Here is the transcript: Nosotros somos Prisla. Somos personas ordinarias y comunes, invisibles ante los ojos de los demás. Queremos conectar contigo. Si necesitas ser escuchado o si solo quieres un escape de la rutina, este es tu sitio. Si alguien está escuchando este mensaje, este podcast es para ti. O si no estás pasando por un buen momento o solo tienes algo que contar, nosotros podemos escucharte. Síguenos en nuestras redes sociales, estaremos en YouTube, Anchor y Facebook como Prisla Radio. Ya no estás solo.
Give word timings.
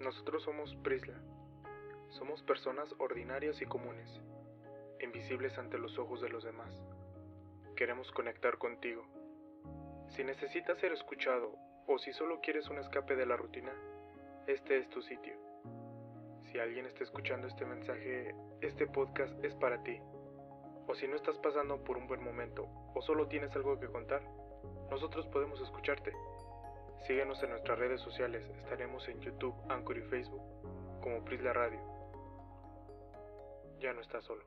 Nosotros 0.00 0.42
somos 0.44 0.74
Prisla. 0.76 1.20
Somos 2.08 2.42
personas 2.42 2.88
ordinarias 2.98 3.60
y 3.60 3.66
comunes, 3.66 4.18
invisibles 4.98 5.58
ante 5.58 5.76
los 5.76 5.98
ojos 5.98 6.22
de 6.22 6.30
los 6.30 6.42
demás. 6.42 6.82
Queremos 7.76 8.10
conectar 8.12 8.56
contigo. 8.56 9.04
Si 10.08 10.24
necesitas 10.24 10.78
ser 10.78 10.92
escuchado 10.92 11.54
o 11.86 11.98
si 11.98 12.14
solo 12.14 12.40
quieres 12.40 12.66
un 12.70 12.78
escape 12.78 13.14
de 13.14 13.26
la 13.26 13.36
rutina, 13.36 13.72
este 14.46 14.78
es 14.78 14.88
tu 14.88 15.02
sitio. 15.02 15.34
Si 16.50 16.58
alguien 16.58 16.86
está 16.86 17.04
escuchando 17.04 17.46
este 17.46 17.66
mensaje, 17.66 18.34
este 18.62 18.86
podcast 18.86 19.32
es 19.44 19.54
para 19.56 19.82
ti. 19.82 20.00
O 20.86 20.94
si 20.94 21.08
no 21.08 21.16
estás 21.16 21.36
pasando 21.40 21.84
por 21.84 21.98
un 21.98 22.06
buen 22.06 22.24
momento 22.24 22.66
o 22.94 23.02
solo 23.02 23.28
tienes 23.28 23.54
algo 23.54 23.78
que 23.78 23.88
contar, 23.88 24.22
nosotros 24.90 25.26
podemos 25.26 25.60
escucharte. 25.60 26.14
Síguenos 27.06 27.42
en 27.42 27.50
nuestras 27.50 27.78
redes 27.78 28.00
sociales, 28.00 28.44
estaremos 28.58 29.08
en 29.08 29.20
YouTube, 29.20 29.54
Anchor 29.68 29.98
y 29.98 30.02
Facebook 30.02 30.42
como 31.00 31.24
Prisla 31.24 31.52
Radio. 31.52 31.80
Ya 33.80 33.92
no 33.92 34.00
estás 34.00 34.24
solo. 34.24 34.44